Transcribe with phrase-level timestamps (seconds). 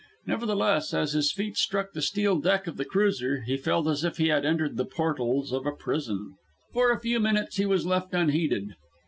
[0.25, 4.17] Nevertheless, as his feet struck the steel deck of the cruiser, he felt as if
[4.17, 6.37] he had entered the portals of a prison.
[6.73, 8.69] For a few minutes he was left unheeded.